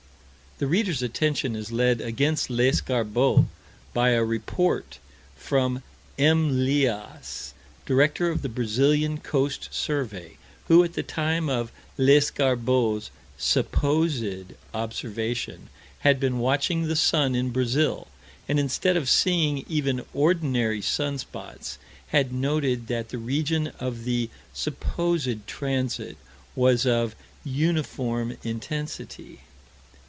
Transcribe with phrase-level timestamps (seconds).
[0.57, 3.47] The reader's attention is led against Lescarbault
[3.95, 4.99] by a report
[5.35, 5.81] from
[6.19, 6.63] M.
[6.63, 7.55] Lias,
[7.87, 10.37] director of the Brazilian Coast Survey,
[10.67, 13.09] who, at the time of Lescarbault's
[13.39, 15.69] "supposed" observation
[16.01, 18.05] had been watching the sun in Brazil,
[18.47, 21.79] and, instead of seeing even ordinary sun spots,
[22.09, 26.17] had noted that the region of the "supposed transit"
[26.55, 29.39] was of "uniform intensity."